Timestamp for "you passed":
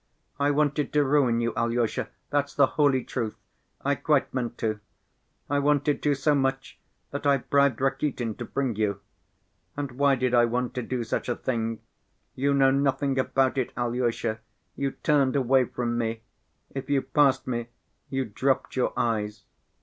16.89-17.45